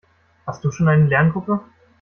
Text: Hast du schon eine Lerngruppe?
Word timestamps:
Hast 0.47 0.63
du 0.63 0.71
schon 0.71 0.87
eine 0.87 1.05
Lerngruppe? 1.05 1.59